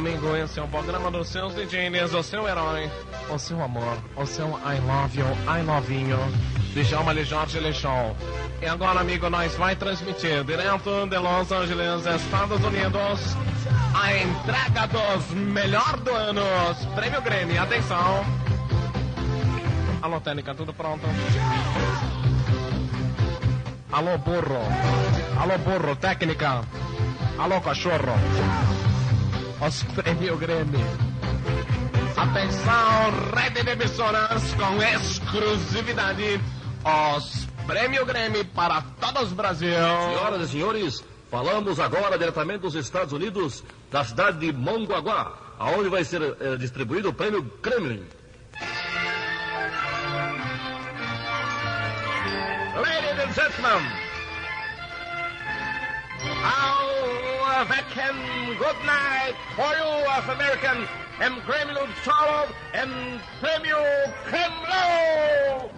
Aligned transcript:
Amigo, 0.00 0.34
esse 0.34 0.58
é 0.58 0.62
o 0.62 0.66
programa 0.66 1.10
dos 1.10 1.28
seus 1.28 1.54
DJs, 1.54 2.14
o 2.14 2.22
seu 2.22 2.48
herói, 2.48 2.90
o 3.28 3.38
seu 3.38 3.62
amor, 3.62 3.98
o 4.16 4.24
seu 4.24 4.46
I 4.46 4.80
love 4.80 5.20
you, 5.20 5.26
I 5.46 5.62
love 5.62 5.92
you, 5.92 6.16
Djalma 6.72 7.14
de 7.14 7.22
Jorge 7.22 7.60
Lechon. 7.60 8.16
E 8.62 8.66
agora, 8.66 9.00
amigo, 9.00 9.28
nós 9.28 9.54
vai 9.56 9.76
transmitir 9.76 10.42
direto 10.44 11.06
de 11.06 11.18
Los 11.18 11.52
Angeles, 11.52 12.06
Estados 12.06 12.64
Unidos, 12.64 13.36
a 13.94 14.16
entrega 14.16 14.86
dos 14.86 15.32
melhor 15.32 15.98
do 15.98 16.14
ano, 16.14 16.40
Prêmio 16.94 17.20
Grêmio. 17.20 17.62
Atenção. 17.62 18.24
Alô, 20.00 20.18
técnica, 20.18 20.54
tudo 20.54 20.72
pronto? 20.72 21.06
Alô, 23.92 24.16
burro. 24.16 24.62
Alô, 25.38 25.58
burro, 25.58 25.94
técnica. 25.96 26.62
Alô, 27.38 27.60
cachorro 27.60 28.79
os 29.60 29.82
Prêmio 29.82 30.36
Grêmio. 30.36 30.86
Atenção, 32.16 33.10
rede 33.34 33.62
de 33.62 33.70
emissoras 33.70 34.54
com 34.54 34.82
exclusividade. 34.82 36.40
Os 37.16 37.46
Prêmio 37.66 38.06
Grêmio 38.06 38.44
para 38.46 38.82
todos 39.00 39.28
os 39.28 39.32
Brasil. 39.32 39.72
Senhoras 39.72 40.48
e 40.48 40.52
senhores, 40.52 41.04
falamos 41.30 41.78
agora 41.78 42.18
diretamente 42.18 42.60
dos 42.60 42.74
Estados 42.74 43.12
Unidos, 43.12 43.62
da 43.90 44.02
cidade 44.02 44.38
de 44.38 44.52
Mongaguá, 44.52 45.34
aonde 45.58 45.88
vai 45.88 46.04
ser 46.04 46.22
eh, 46.22 46.56
distribuído 46.56 47.10
o 47.10 47.12
Prêmio 47.12 47.44
Kremlin. 47.62 48.02
Ladies 52.76 53.20
and 53.20 53.32
gentlemen, 53.34 53.82
our 56.42 56.89
American 57.60 58.56
good 58.56 58.76
night 58.86 59.34
for 59.54 59.68
you 59.76 59.92
of 60.16 60.26
American 60.30 60.88
and 61.20 61.42
Kremlin 61.42 61.90
Sorrow 62.02 62.48
and 62.72 63.20
Premio 63.42 63.76
Kremlin! 64.24 65.68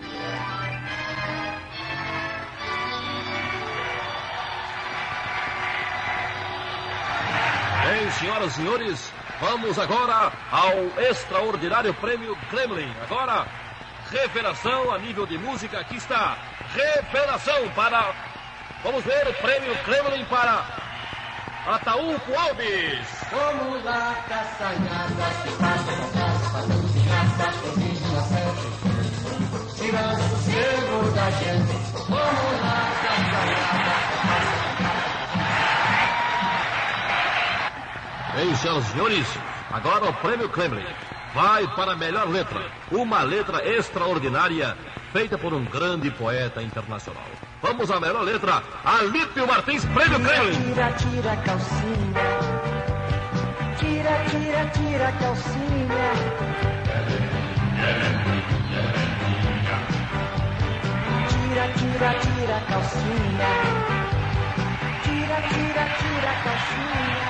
Bem, 7.83 8.10
senhoras 8.12 8.53
e 8.53 8.56
senhores, 8.56 9.12
vamos 9.41 9.77
agora 9.77 10.33
ao 10.53 11.03
extraordinário 11.10 11.92
prêmio 11.94 12.36
Kremlin. 12.48 12.94
Agora, 13.03 13.48
revelação 14.08 14.94
a 14.94 14.98
nível 14.98 15.27
de 15.27 15.36
música. 15.36 15.80
Aqui 15.80 15.97
está, 15.97 16.38
revelação 16.72 17.69
para. 17.70 18.14
Vamos 18.84 19.03
ver 19.05 19.27
o 19.27 19.34
prêmio 19.34 19.77
Kremlin 19.84 20.25
para 20.27 20.81
Ataúfo 21.64 22.34
Alves. 22.34 23.06
Vamos 23.30 23.84
lá, 23.84 24.16
caçanhada, 24.28 25.30
que 25.42 25.50
fazem 25.50 25.96
festa, 26.10 26.58
cozinhada, 26.66 27.52
cozinha 27.62 28.20
sempre. 28.22 28.69
Tirando 29.76 30.19
o 30.19 30.28
sossego 30.28 31.10
da 31.14 31.31
gente. 31.31 31.75
Vamos 32.09 32.60
lá, 32.62 32.78
caçanhada, 33.03 33.62
Bem, 38.34 38.56
senhoras 38.56 38.84
e 38.84 38.92
senhores, 38.92 39.26
agora 39.70 40.06
o 40.06 40.14
prêmio 40.14 40.48
Kremlin 40.48 40.87
vai 41.32 41.66
para 41.76 41.92
a 41.92 41.97
melhor 41.97 42.28
letra. 42.28 42.72
Uma 42.91 43.22
letra 43.22 43.64
extraordinária 43.69 44.76
feita 45.12 45.37
por 45.37 45.53
um 45.53 45.62
grande 45.67 46.11
poeta 46.11 46.62
internacional. 46.62 47.23
Vamos 47.61 47.91
à 47.91 48.00
melhor 48.00 48.23
letra, 48.23 48.62
Alípio 48.83 49.47
Martins, 49.47 49.84
prêmio 49.84 50.19
Kremlin. 50.19 50.73
Tira, 50.73 50.93
tira 50.93 51.33
a 51.33 51.37
calcinha. 51.37 52.28
Tira, 53.78 54.25
tira, 54.31 54.67
tira 54.71 55.09
a 55.09 55.12
calcinha. 55.12 56.12
Tira, 61.29 61.69
tira, 61.77 62.15
tira 62.15 62.56
a 62.56 62.61
calcinha. 62.62 63.50
Tira, 65.05 65.37
tira, 65.53 65.84
tira 66.00 66.31
a 66.31 66.43
calcinha. 66.43 67.23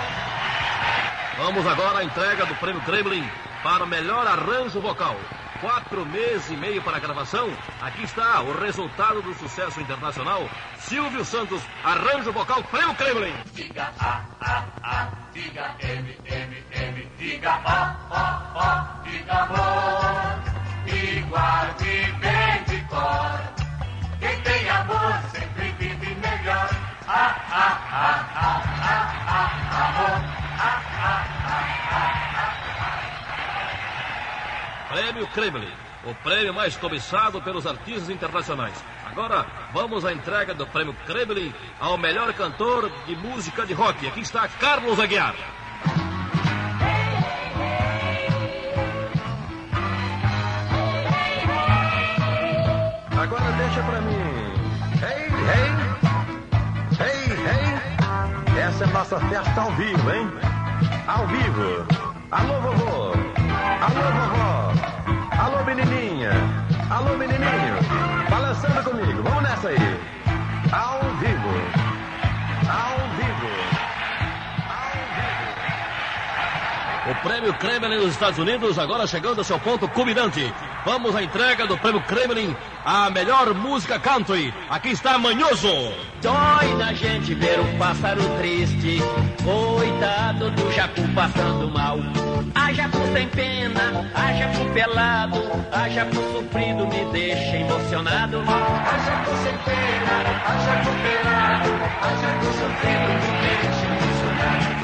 Vamos 1.38 1.66
agora 1.66 1.98
à 1.98 2.04
entrega 2.04 2.46
do 2.46 2.54
prêmio 2.54 2.80
Kremlin 2.82 3.28
para 3.64 3.82
o 3.82 3.88
melhor 3.88 4.24
arranjo 4.26 4.80
vocal. 4.80 5.16
Quatro 5.62 6.04
meses 6.06 6.50
e 6.50 6.56
meio 6.56 6.82
para 6.82 6.96
a 6.96 7.00
gravação. 7.00 7.48
Aqui 7.80 8.02
está 8.02 8.42
o 8.42 8.52
resultado 8.58 9.22
do 9.22 9.32
sucesso 9.34 9.80
internacional. 9.80 10.50
Silvio 10.80 11.24
Santos, 11.24 11.62
arranjo 11.84 12.32
vocal, 12.32 12.64
prêmio 12.64 12.92
Kremlin. 12.96 13.32
Diga 13.54 13.92
A, 14.00 14.22
A, 14.40 14.64
A, 14.82 15.08
diga 15.32 15.76
M, 15.78 16.18
M, 16.24 16.64
M, 16.72 17.08
diga 17.16 17.60
O, 17.64 17.78
O, 18.12 18.58
O, 18.58 19.08
diga 19.08 19.32
amor. 19.32 20.42
E 20.84 21.20
guarde 21.30 22.12
bem 22.18 22.64
de 22.66 22.84
cor. 22.88 23.40
Quem 24.18 24.40
tem 24.40 24.68
amor 24.68 25.14
sempre 25.30 25.72
vive 25.78 26.12
melhor. 26.16 26.70
A, 27.06 27.12
A, 27.14 27.68
A, 27.92 28.10
A, 28.34 28.50
A, 28.82 29.02
A. 29.28 29.62
A, 29.70 29.81
Prêmio 35.02 35.26
Kremlin, 35.26 35.72
o 36.04 36.14
prêmio 36.22 36.54
mais 36.54 36.76
cobiçado 36.76 37.42
pelos 37.42 37.66
artistas 37.66 38.08
internacionais. 38.08 38.72
Agora 39.04 39.44
vamos 39.72 40.04
à 40.04 40.12
entrega 40.12 40.54
do 40.54 40.64
prêmio 40.64 40.94
Kremlin 41.04 41.52
ao 41.80 41.98
melhor 41.98 42.32
cantor 42.34 42.88
de 43.04 43.16
música 43.16 43.66
de 43.66 43.74
rock. 43.74 44.06
Aqui 44.06 44.20
está 44.20 44.46
Carlos 44.46 45.00
Aguiar. 45.00 45.34
Agora 53.10 53.52
deixa 53.58 53.82
pra 53.82 54.00
mim. 54.02 54.22
Hey, 55.02 55.26
hey! 55.50 55.70
Hey, 57.00 57.26
hey! 57.48 58.62
Essa 58.62 58.84
é 58.84 58.86
nossa 58.86 59.18
festa 59.18 59.60
ao 59.62 59.72
vivo, 59.72 60.10
hein? 60.12 60.30
Ao 61.08 61.26
vivo. 61.26 61.86
Alô, 62.30 62.60
vovô! 62.60 63.12
Alô, 63.80 64.12
vovó! 64.12 64.41
Alô, 65.72 65.84
menininha! 65.86 66.32
Alô, 66.90 67.16
menininho! 67.16 68.28
Balançando 68.28 68.90
comigo, 68.90 69.22
vamos 69.22 69.42
nessa 69.42 69.68
aí! 69.68 69.76
Ao 70.70 71.00
vivo! 71.16 71.48
Ao 72.68 72.98
vivo! 73.16 73.48
Ao 74.68 74.92
vivo! 77.06 77.10
O 77.10 77.14
prêmio 77.22 77.54
Kremlin 77.54 77.96
nos 77.96 78.12
Estados 78.12 78.38
Unidos 78.38 78.78
agora 78.78 79.06
chegando 79.06 79.38
ao 79.38 79.44
seu 79.44 79.58
ponto 79.58 79.88
culminante. 79.88 80.52
Vamos 80.84 81.16
à 81.16 81.22
entrega 81.22 81.66
do 81.66 81.78
prêmio 81.78 82.02
Kremlin 82.02 82.54
à 82.84 83.08
melhor 83.08 83.54
música 83.54 83.98
country. 83.98 84.52
Aqui 84.68 84.90
está 84.90 85.16
Manhoso. 85.16 85.72
Dói 86.20 86.74
na 86.76 86.92
gente 86.92 87.32
ver 87.32 87.58
um 87.58 87.78
pássaro 87.78 88.20
triste, 88.36 88.98
coitado 89.44 90.50
do 90.50 90.72
jacu 90.72 91.02
passando 91.14 91.70
mal. 91.70 91.98
A 92.54 92.72
jacu 92.72 92.98
sem 93.12 93.28
pena, 93.28 94.10
a 94.14 94.32
jacu 94.32 94.64
pelado, 94.72 95.42
a 95.72 95.88
jacu 95.88 96.16
sofrido 96.32 96.86
me 96.86 97.04
deixa 97.12 97.56
emocionado. 97.56 98.38
A 98.40 98.98
jacu 98.98 99.36
sem 99.42 99.56
pena, 99.58 100.16
a 100.46 100.54
jacu 100.64 100.90
pelado, 101.02 101.70
a 102.02 102.10
jacu 102.22 102.46
sofrido 102.60 103.08
me 103.22 103.32
deixa 103.42 103.86
emocionado. 103.86 104.82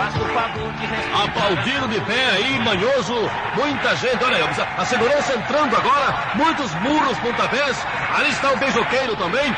O 0.00 0.34
favor 0.34 0.72
de. 0.72 0.90
Aplaudindo 1.22 1.88
de 1.88 2.00
pé 2.00 2.24
aí, 2.36 2.58
manhoso. 2.60 3.30
Muita 3.54 3.96
gente, 3.96 4.24
olha 4.24 4.36
aí, 4.36 4.44
a 4.78 4.84
segurança 4.84 5.34
entrando 5.34 5.76
agora, 5.76 6.14
muitos 6.34 6.72
murros, 6.76 7.18
pontapés. 7.18 7.76
Ali 8.16 8.30
está 8.30 8.52
o 8.52 8.56
beijoqueiro 8.56 9.16
também. 9.16 9.54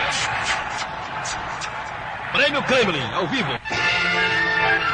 Prêmio 2.32 2.62
Kremlin, 2.62 3.12
ao 3.14 3.26
vivo. 3.28 3.52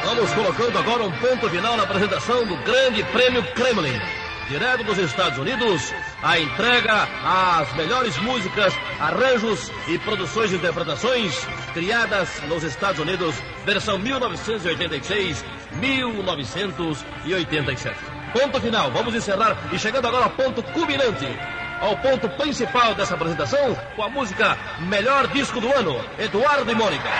Vamos 0.08 0.32
colocando 0.32 0.78
agora 0.78 1.04
um 1.04 1.12
ponto 1.12 1.50
final 1.50 1.76
na 1.76 1.82
apresentação 1.82 2.46
do 2.46 2.56
grande 2.64 3.04
prêmio 3.12 3.42
Kremlin. 3.52 4.00
direto 4.48 4.82
dos 4.82 4.96
Estados 4.96 5.38
Unidos, 5.38 5.92
a 6.22 6.38
entrega 6.38 7.06
às 7.22 7.70
melhores 7.76 8.16
músicas, 8.16 8.72
arranjos 8.98 9.70
e 9.86 9.98
produções 9.98 10.50
e 10.50 10.56
interpretações 10.56 11.46
criadas 11.74 12.40
nos 12.48 12.62
Estados 12.62 12.98
Unidos, 12.98 13.34
versão 13.66 13.98
1986, 13.98 15.44
1987. 15.72 17.94
Ponto 18.32 18.58
final, 18.62 18.90
vamos 18.90 19.14
encerrar 19.14 19.58
e 19.70 19.78
chegando 19.78 20.08
agora 20.08 20.24
ao 20.24 20.30
ponto 20.30 20.62
culminante, 20.72 21.28
ao 21.82 21.98
ponto 21.98 22.30
principal 22.30 22.94
dessa 22.94 23.14
apresentação, 23.14 23.76
com 23.94 24.02
a 24.02 24.08
música 24.08 24.56
Melhor 24.88 25.26
Disco 25.26 25.60
do 25.60 25.70
Ano, 25.70 26.02
Eduardo 26.18 26.72
e 26.72 26.74
Mônica. 26.74 27.10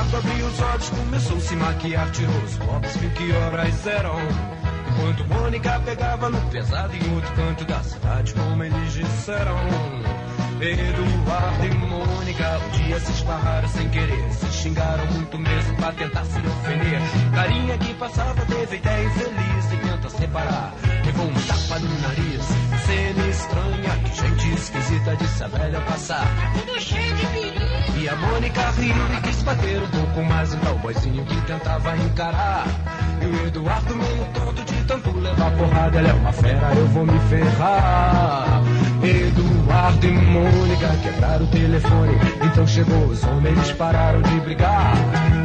Abriu 0.00 0.46
os 0.46 0.60
olhos, 0.60 0.88
começou 0.90 1.36
a 1.36 1.40
se 1.40 1.56
maquiar, 1.56 2.10
tirou 2.10 2.36
os 2.42 2.56
copos, 2.56 2.96
viu 2.96 3.10
que 3.10 3.32
horas 3.32 3.86
eram. 3.86 4.16
Enquanto 4.88 5.24
Mônica 5.28 5.80
pegava 5.84 6.30
no 6.30 6.40
pesado 6.50 6.96
em 6.96 7.14
outro 7.14 7.32
canto 7.34 7.64
da 7.66 7.82
cidade, 7.82 8.34
como 8.34 8.64
eles 8.64 8.92
disseram. 8.94 9.56
Eduardo 10.60 11.66
e 11.66 11.74
Mônica 11.74 12.58
um 12.58 12.70
dia 12.70 12.98
se 13.00 13.12
esbarraram 13.12 13.68
sem 13.68 13.88
querer, 13.90 14.32
se 14.32 14.46
xingaram 14.46 15.06
muito 15.06 15.38
mesmo 15.38 15.76
pra 15.76 15.92
tentar 15.92 16.24
se 16.24 16.38
ofender. 16.38 17.00
Carinha 17.34 17.78
que 17.78 17.94
passava 17.94 18.44
teve 18.46 18.76
ideia 18.76 19.04
infeliz 19.04 19.72
e 19.72 19.76
tenta 19.76 20.10
separar 20.10 20.74
levou 21.10 21.26
um 21.26 21.34
tapa 21.34 21.78
no 21.78 22.00
nariz. 22.00 22.44
Cena 22.86 23.28
estranha, 23.28 23.90
que 24.04 24.20
gente 24.20 24.54
esquisita 24.54 25.16
disse 25.16 25.44
a 25.44 25.48
velha 25.48 25.80
passar. 25.82 26.26
Tudo 26.54 26.80
cheio 26.80 27.14
de 27.14 27.26
perigo. 27.26 27.69
E 28.00 28.08
a 28.08 28.16
Mônica 28.16 28.62
riu 28.78 28.94
e 29.14 29.20
quis 29.20 29.42
bater 29.42 29.82
um 29.82 29.86
pouco 29.88 30.22
mais 30.22 30.54
então 30.54 30.74
o 30.74 30.78
boizinho 30.78 31.22
que 31.26 31.38
tentava 31.42 31.94
encarar. 31.98 32.66
E 33.20 33.26
o 33.26 33.46
Eduardo 33.46 33.94
meio 33.94 34.24
tonto 34.32 34.64
de 34.64 34.84
tanto 34.84 35.18
levar 35.18 35.50
porrada, 35.50 35.98
ela 35.98 36.08
é 36.08 36.12
uma 36.14 36.32
fera, 36.32 36.72
eu 36.76 36.86
vou 36.86 37.04
me 37.04 37.18
ferrar. 37.28 38.62
Eduardo 39.02 40.06
e 40.06 40.12
Mônica 40.12 40.88
quebraram 41.02 41.44
o 41.44 41.48
telefone, 41.48 42.14
então 42.42 42.66
chegou 42.66 43.04
os 43.04 43.22
homens 43.22 43.72
pararam 43.72 44.22
de 44.22 44.40
brigar. 44.40 44.94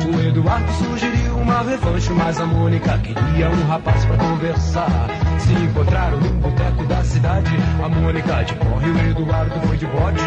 O 0.06 0.25
Eduardo 0.25 0.72
sugeriu 0.72 1.38
uma 1.38 1.62
revanche, 1.62 2.13
mas 2.13 2.40
a 2.40 2.46
Mônica 2.46 2.98
queria 3.00 3.50
um 3.50 3.68
rapaz 3.68 4.06
pra 4.06 4.16
conversar. 4.16 5.25
Se 5.40 5.54
encontraram 5.54 6.20
num 6.20 6.40
boteco 6.40 6.86
da 6.86 7.04
cidade, 7.04 7.52
a 7.84 7.90
Mônica 7.90 8.44
de 8.44 8.56
corre, 8.56 8.90
o 8.90 9.10
Eduardo 9.10 9.68
foi 9.68 9.78
de 9.78 9.86
bode. 9.86 10.20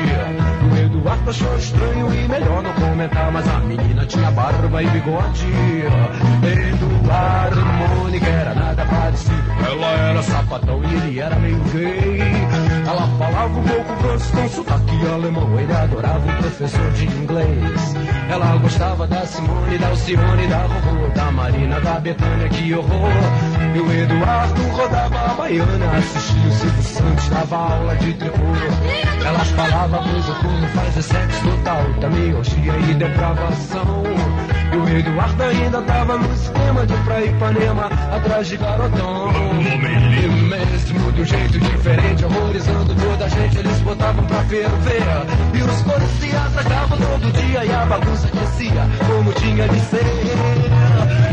O 0.71 0.77
Eduardo 0.77 1.31
achou 1.31 1.57
estranho 1.57 2.15
e 2.15 2.29
melhor 2.29 2.63
não 2.63 2.73
comentar, 2.75 3.33
mas 3.33 3.49
a 3.49 3.61
menina 3.61 4.07
tinha 4.07 4.31
barba 4.31 4.83
e 4.83 4.87
bigode. 4.87 5.47
Eduardo 6.43 7.61
Mônica 7.67 8.27
era 8.27 8.55
nada 8.55 8.85
parecido. 8.85 9.49
Ela 9.67 9.87
era 9.87 10.23
sapatão 10.23 10.83
e 10.85 10.95
ele 10.95 11.21
era 11.21 11.37
meio 11.37 11.59
gay. 11.73 12.21
Ela 12.87 13.09
falava 13.19 13.59
um 13.59 13.63
pouco 13.65 14.03
grosso 14.03 14.33
com 14.33 14.49
sotaque 14.49 15.07
alemão. 15.07 15.59
Ele 15.59 15.73
adorava 15.73 16.31
o 16.31 16.37
professor 16.37 16.91
de 16.93 17.07
inglês. 17.07 17.95
Ela 18.31 18.57
gostava 18.59 19.07
da 19.07 19.25
Simone, 19.27 19.79
da 19.79 19.89
Alcione, 19.89 20.47
da 20.47 20.59
Rorô, 20.59 21.09
da 21.15 21.33
Marina, 21.33 21.81
da 21.81 21.99
Betânia, 21.99 22.49
que 22.49 22.75
horror. 22.75 23.13
E 23.75 23.81
o 23.81 23.93
Eduardo 23.93 24.63
rodava 24.73 24.98
a 25.06 25.35
baiana, 25.35 25.97
assistia 25.97 26.49
o 26.49 26.53
Silvio 26.53 26.83
Santos, 26.83 27.29
dava 27.29 27.56
aula 27.56 27.97
de 27.97 28.12
terror. 28.15 28.56
Elas 29.25 29.49
falavam 29.50 30.03
coisa 30.03 30.35
como 30.35 30.69
fazer 30.69 31.03
sexo 31.03 31.43
total, 31.43 31.85
também 32.00 32.35
orgia 32.35 32.73
e 32.79 32.95
depravação. 32.95 34.03
E 34.73 34.77
o 34.77 34.99
Eduardo 34.99 35.43
ainda 35.43 35.83
tava 35.83 36.19
no 36.19 36.35
esquema 36.35 36.87
de 36.87 36.95
pra 37.05 37.25
Ipanema, 37.25 37.87
atrás 38.12 38.49
de 38.49 38.56
garotão. 38.56 39.31
E 39.62 40.29
mesmo 40.29 41.12
de 41.12 41.23
um 41.23 41.25
jeito 41.25 41.59
diferente, 41.59 42.25
horrorizando 42.25 42.95
toda 42.95 43.25
a 43.25 43.29
gente, 43.29 43.59
eles 43.59 43.81
botavam 43.81 44.25
pra 44.25 44.43
ferver. 44.45 45.03
E 45.55 45.62
os 45.62 45.83
policiais 45.83 46.53
sacavam 46.53 46.99
todo 46.99 47.33
dia 47.33 47.65
e 47.65 47.73
a 47.73 47.87
bagunça 47.87 48.29
descia, 48.29 48.89
como 49.06 49.33
tinha 49.33 49.69
de 49.69 49.81
ser. 49.81 50.05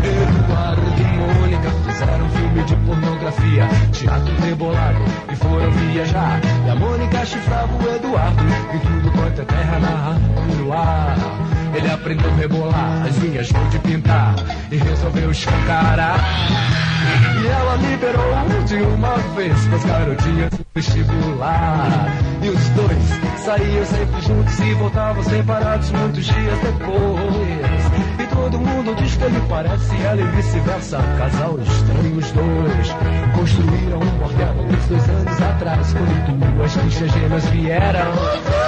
Eduardo 0.06 0.82
e 1.02 1.45
teatro 3.92 4.34
rebolado, 4.42 5.00
e 5.32 5.36
foram 5.36 5.72
viajar. 5.72 6.42
E 6.66 6.70
a 6.70 6.76
Mônica 6.76 7.26
chifrava 7.26 7.74
o 7.74 7.96
Eduardo, 7.96 8.44
em 8.74 8.80
tudo 8.80 9.05
aprendeu 12.06 12.30
a 12.30 12.36
rebolar, 12.36 13.06
as 13.08 13.18
linhas 13.18 13.48
de 13.48 13.80
pintar, 13.80 14.36
e 14.72 14.76
resolveu 14.78 15.32
escancarar. 15.32 16.20
E 17.42 17.48
ela 17.48 17.76
liberou 17.78 18.36
de 18.68 18.76
uma 18.76 19.18
vez 19.36 19.68
com 19.68 19.76
as 19.76 19.86
garotinhas 19.86 20.52
do 20.52 20.66
vestibular. 20.76 22.08
E 22.44 22.50
os 22.50 22.70
dois 22.70 23.44
saíam 23.44 23.86
sempre 23.86 24.22
juntos 24.22 24.60
e 24.60 24.74
voltavam 24.76 25.24
separados 25.24 25.92
muitos 25.92 26.26
dias 26.26 26.60
depois. 26.60 28.20
E 28.20 28.36
todo 28.36 28.60
mundo 28.60 28.96
diz 28.96 29.16
que 29.16 29.24
ele 29.24 29.42
parece 29.50 29.96
ela 30.04 30.22
e 30.22 30.28
vice-versa. 30.36 31.00
Casal 31.18 31.60
estranho 31.60 32.18
os 32.18 32.32
dois. 32.32 32.96
Construíram 33.36 34.00
um 34.00 34.18
bordel 34.20 34.54
uns 34.70 34.86
dois 34.88 35.10
anos 35.10 35.42
atrás, 35.42 35.94
quando 35.94 36.56
duas 36.56 36.76
bichas 36.76 37.12
gêmeas 37.12 37.46
vieram. 37.46 38.65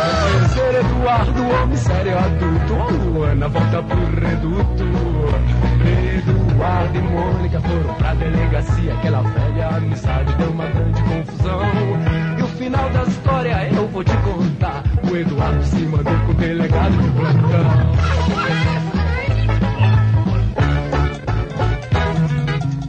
Eduardo, 1.07 1.41
homem 1.41 1.77
sério 1.77 2.19
adulto. 2.19 2.73
A 2.73 2.91
Luana 2.91 3.47
volta 3.47 3.81
pro 3.81 3.97
reduto. 4.19 4.83
Eduardo 6.17 6.97
e 6.97 7.01
Mônica 7.01 7.61
foram 7.61 7.93
pra 7.93 8.13
delegacia. 8.13 8.93
Aquela 8.93 9.21
velha 9.21 9.69
amizade 9.69 10.33
deu 10.33 10.49
uma 10.49 10.65
grande 10.67 11.01
confusão. 11.03 11.61
E 12.37 12.43
o 12.43 12.47
final 12.47 12.89
da 12.89 13.03
história 13.03 13.69
eu 13.73 13.87
vou 13.87 14.03
te 14.03 14.17
contar. 14.17 14.83
O 15.09 15.15
Eduardo 15.15 15.63
se 15.63 15.77
mandou 15.77 16.13
com 16.25 16.31
o 16.31 16.33
delegado 16.33 16.97
de 17.01 17.09
plantão. 17.11 17.71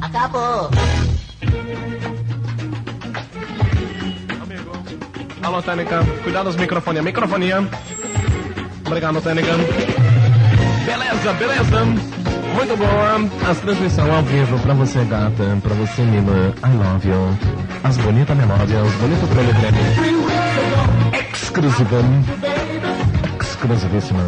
Acabou. 0.01 0.71
Alô, 5.41 5.63
Técnica. 5.63 6.05
Cuidado 6.25 6.47
dos 6.47 6.57
microfonia. 6.57 7.01
Microfonia. 7.01 7.69
Obrigado, 8.89 9.21
Técnica. 9.21 9.53
Beleza, 10.87 11.33
beleza. 11.35 11.85
Muito 12.55 12.77
boa. 12.79 13.51
As 13.51 13.59
transmissões 13.59 14.09
ao 14.09 14.23
vivo 14.23 14.59
pra 14.61 14.73
você, 14.73 15.05
gata. 15.05 15.59
Pra 15.63 15.75
você, 15.75 16.01
Mila. 16.03 16.55
I 16.65 16.77
love 16.77 17.07
you. 17.07 17.39
As 17.85 17.99
bonitas 17.99 18.35
melódias. 18.35 18.91
Bonito 18.95 19.27
prêmio. 19.29 19.53
Exclusiva. 21.35 22.01
Exclusivíssima. 23.39 24.21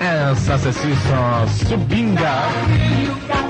Essa 0.00 0.56
Ceci 0.58 0.94
só 1.06 1.46
subinga. 1.68 3.49